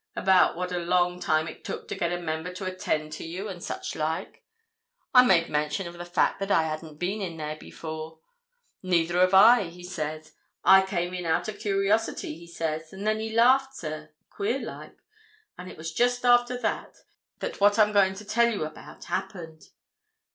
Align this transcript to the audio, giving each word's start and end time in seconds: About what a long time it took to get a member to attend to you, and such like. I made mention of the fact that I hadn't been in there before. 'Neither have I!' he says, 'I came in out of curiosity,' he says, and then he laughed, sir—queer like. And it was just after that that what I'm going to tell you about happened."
About 0.15 0.55
what 0.55 0.71
a 0.71 0.79
long 0.79 1.19
time 1.19 1.47
it 1.47 1.63
took 1.63 1.87
to 1.87 1.93
get 1.95 2.11
a 2.11 2.19
member 2.19 2.51
to 2.55 2.65
attend 2.65 3.13
to 3.13 3.23
you, 3.23 3.47
and 3.47 3.63
such 3.63 3.95
like. 3.95 4.43
I 5.13 5.23
made 5.23 5.47
mention 5.47 5.85
of 5.87 5.93
the 5.95 6.05
fact 6.05 6.39
that 6.39 6.49
I 6.49 6.63
hadn't 6.63 6.97
been 6.97 7.21
in 7.21 7.37
there 7.37 7.55
before. 7.57 8.17
'Neither 8.81 9.19
have 9.19 9.35
I!' 9.35 9.65
he 9.65 9.83
says, 9.83 10.31
'I 10.63 10.87
came 10.87 11.13
in 11.13 11.27
out 11.27 11.47
of 11.49 11.59
curiosity,' 11.59 12.35
he 12.35 12.47
says, 12.47 12.91
and 12.91 13.05
then 13.05 13.19
he 13.19 13.29
laughed, 13.31 13.75
sir—queer 13.75 14.57
like. 14.65 14.97
And 15.55 15.69
it 15.69 15.77
was 15.77 15.93
just 15.93 16.25
after 16.25 16.57
that 16.57 16.95
that 17.37 17.61
what 17.61 17.77
I'm 17.77 17.91
going 17.93 18.15
to 18.15 18.25
tell 18.25 18.51
you 18.51 18.65
about 18.65 19.03
happened." 19.03 19.69